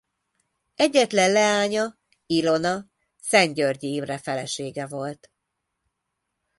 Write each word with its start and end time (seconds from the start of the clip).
Egyetlen 0.75 1.31
leánya 1.31 1.99
Ilona 2.25 2.85
Szent-Györgyi 3.21 3.93
Imre 3.93 4.17
felesége 4.17 4.87
volt. 4.87 5.31